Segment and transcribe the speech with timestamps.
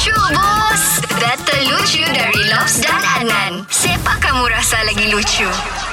[0.00, 0.84] Lucu bos
[1.20, 5.44] Data lucu dari Lobs dan Anan Siapa kamu rasa lagi lucu?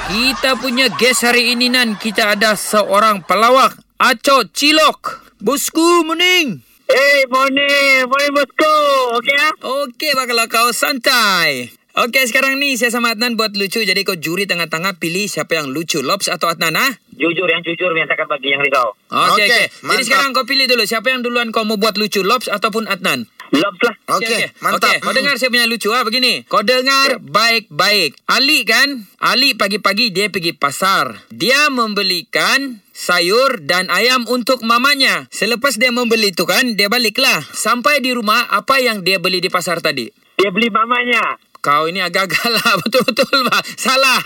[0.08, 6.56] Kita punya guest hari ini Nan Kita ada seorang pelawak Aco Cilok Bosku morning
[6.88, 8.08] Hey, morning.
[8.08, 8.76] Morning, bosku.
[9.20, 9.52] Okey ah?
[9.84, 14.48] Okey bakal kau santai Okey sekarang ni saya sama Adnan buat lucu Jadi kau juri
[14.48, 16.96] tengah-tengah pilih siapa yang lucu Lobs atau Adnan ah?
[17.12, 18.96] Jujur, yang jujur yang takkan bagi yang risau.
[19.12, 19.66] Okey Okey, okey.
[19.84, 23.28] Jadi sekarang kau pilih dulu siapa yang duluan kau mau buat lucu Lobs ataupun Adnan
[23.48, 23.94] Lobs lah.
[24.14, 24.92] Okey, mantap.
[24.92, 25.16] Okey, kau Mm.
[25.16, 26.44] dengar saya punya lucu ah begini.
[26.44, 28.20] Kau dengar baik-baik.
[28.24, 29.08] Ali kan?
[29.18, 31.24] Ali pagi-pagi dia pergi pasar.
[31.28, 35.24] Dia membelikan sayur dan ayam untuk mamanya.
[35.28, 37.40] Selepas dia membeli tu kan, dia baliklah.
[37.48, 40.08] Sampai di rumah, apa yang dia beli di pasar tadi?
[40.36, 41.40] Dia beli mamanya.
[41.58, 42.74] Kau ini agak galak.
[42.84, 43.62] Betul-betul, Pak.
[43.74, 44.22] Salah.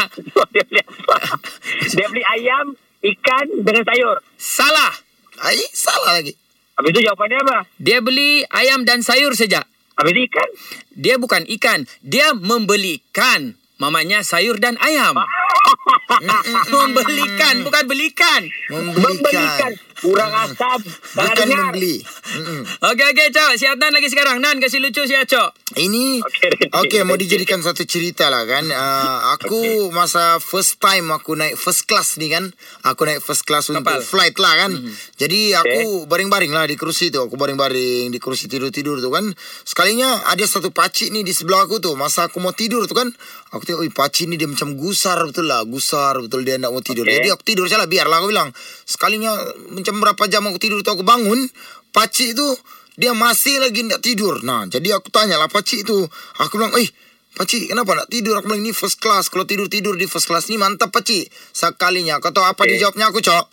[0.50, 1.16] dia beli apa?
[1.96, 4.16] Dia beli ayam, ikan dengan sayur.
[4.36, 4.92] Salah.
[5.40, 6.36] Ai, salah lagi.
[6.72, 7.58] Habis itu jawapannya apa?
[7.76, 9.60] Dia beli ayam dan sayur saja.
[9.96, 10.48] Habis itu ikan.
[10.96, 11.84] Dia bukan ikan.
[12.00, 15.12] Dia membelikan mamanya sayur dan ayam.
[16.72, 18.42] membelikan, bukan belikan.
[18.72, 18.96] Membelikan.
[18.98, 19.72] Membelikan.
[20.02, 20.80] Kurang asam.
[20.82, 21.70] Salah Bukan dengar.
[21.70, 21.96] membeli.
[22.32, 22.60] Mm-mm.
[22.64, 23.50] Okey, okey, Cok.
[23.60, 24.40] Si Adnan lagi sekarang.
[24.40, 25.62] Nan, kasih lucu si Cok.
[25.72, 28.68] Ini Okey, okey ready, mau dijadikan satu cerita lah kan.
[28.68, 32.52] Uh, aku masa first time aku naik first class ni kan.
[32.84, 33.80] Aku naik first class Kapal.
[33.80, 34.72] untuk flight lah kan.
[35.16, 37.24] Jadi aku baring-baring lah di kerusi tu.
[37.24, 39.32] Aku baring-baring di kerusi tidur-tidur tu kan.
[39.64, 41.96] Sekalinya ada satu pakcik ni di sebelah aku tu.
[41.96, 43.08] Masa aku mau tidur tu kan.
[43.56, 45.64] Aku tengok, oi pakcik ni dia macam gusar betul lah.
[45.64, 47.08] Gusar betul dia nak mau tidur.
[47.08, 47.16] Okey.
[47.16, 48.52] Jadi aku tidur je lah biarlah aku bilang.
[48.84, 49.32] Sekalinya
[49.72, 51.48] macam berapa jam aku tidur tu aku bangun.
[51.92, 52.46] Pakcik tu
[52.94, 54.44] dia masih lagi nak tidur.
[54.46, 55.96] Nah, jadi aku tanya lah pakcik tu.
[56.38, 56.86] Aku bilang, eh,
[57.34, 58.38] pakcik kenapa nak tidur?
[58.38, 59.32] Aku bilang, ni first class.
[59.32, 61.26] Kalau tidur-tidur di first class ni mantap pakcik.
[61.50, 62.20] Sekalinya.
[62.20, 62.76] Kau tahu apa Eh.
[62.76, 63.44] dijawabnya aku, Cok?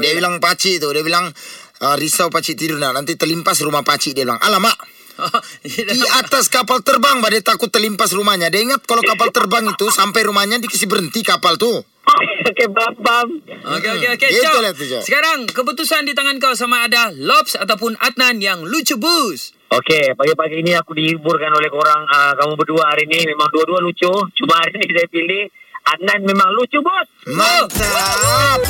[0.00, 0.88] Dia bilang pakcik tu.
[0.96, 1.28] Dia bilang,
[1.84, 2.96] "Ah, risau pakcik tidur nak.
[2.96, 4.16] Nanti terlimpas rumah pakcik.
[4.16, 4.74] Dia bilang, alamak.
[5.68, 8.48] Di atas kapal terbang, dia takut terlimpas rumahnya.
[8.48, 11.68] Dia ingat kalau kapal terbang itu sampai rumahnya dikasih berhenti kapal tu.
[12.48, 13.28] Okey, faham, faham.
[13.76, 14.60] Okey, okey, okey, Cok.
[14.64, 14.72] lah.
[15.04, 19.52] Sekarang, keputusan di tangan kau sama ada Lobs ataupun Adnan yang lucu bus.
[19.70, 23.28] Okey, pagi-pagi ini aku dihiburkan oleh korang uh, kamu berdua hari ini.
[23.28, 24.10] Memang dua-dua lucu.
[24.40, 25.44] Cuma hari ini saya pilih
[25.94, 27.06] Adnan memang lucu, bos.
[27.28, 28.69] Mantap.